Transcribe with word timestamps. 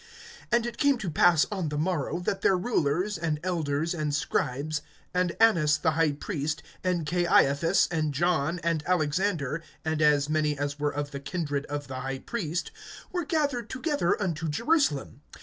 (5)And 0.51 0.65
it 0.65 0.79
came 0.79 0.97
to 0.97 1.11
pass 1.11 1.45
on 1.51 1.69
the 1.69 1.77
morrow, 1.77 2.17
that 2.21 2.41
their 2.41 2.57
rulers, 2.57 3.19
and 3.19 3.39
elders, 3.43 3.93
and 3.93 4.15
scribes, 4.15 4.81
(6)and 5.13 5.35
Annas 5.39 5.77
the 5.77 5.91
high 5.91 6.13
priest, 6.13 6.63
and 6.83 7.05
Caiaphas, 7.05 7.87
and 7.91 8.11
John, 8.11 8.57
and 8.63 8.81
Alexander, 8.87 9.61
and 9.85 10.01
as 10.01 10.27
many 10.27 10.57
as 10.57 10.79
were 10.79 10.89
of 10.91 11.11
the 11.11 11.19
kindred 11.19 11.67
of 11.67 11.87
the 11.87 11.99
high 11.99 12.17
priest, 12.17 12.71
were 13.11 13.25
gathered 13.25 13.69
together 13.69 14.19
unto 14.19 14.49
Jerusalem. 14.49 15.21